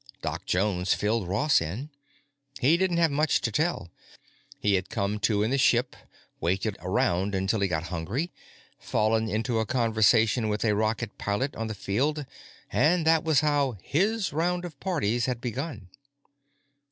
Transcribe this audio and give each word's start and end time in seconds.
Doc 0.23 0.47
Jones 0.47 0.95
filled 0.95 1.27
Ross 1.27 1.61
in. 1.61 1.91
He 2.59 2.75
didn't 2.75 2.97
have 2.97 3.11
much 3.11 3.39
to 3.41 3.51
tell. 3.51 3.91
He 4.57 4.73
had 4.73 4.89
come 4.89 5.19
to 5.19 5.43
in 5.43 5.51
the 5.51 5.59
ship, 5.59 5.95
waited 6.39 6.75
around 6.79 7.35
until 7.35 7.59
he 7.59 7.67
got 7.67 7.83
hungry, 7.93 8.31
fallen 8.79 9.29
into 9.29 9.59
a 9.59 9.65
conversation 9.67 10.49
with 10.49 10.65
a 10.65 10.73
rocket 10.73 11.19
pilot 11.19 11.55
on 11.55 11.67
the 11.67 11.75
field—and 11.75 13.05
that 13.05 13.23
was 13.23 13.41
how 13.41 13.77
his 13.79 14.33
round 14.33 14.65
of 14.65 14.79
parties 14.79 15.27
had 15.27 15.39
begun. 15.39 15.87